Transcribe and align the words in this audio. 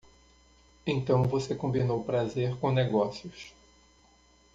Então 0.83 1.21
você 1.25 1.53
combinou 1.53 2.03
prazer 2.03 2.55
com 2.57 2.71
negócios! 2.71 3.53